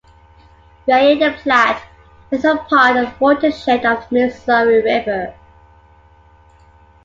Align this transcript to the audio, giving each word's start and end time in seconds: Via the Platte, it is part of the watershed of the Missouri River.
Via 0.87 1.15
the 1.15 1.37
Platte, 1.43 1.79
it 2.31 2.37
is 2.43 2.43
part 2.43 2.97
of 2.97 3.05
the 3.05 3.13
watershed 3.19 3.85
of 3.85 4.09
the 4.09 4.15
Missouri 4.23 4.81
River. 4.81 5.31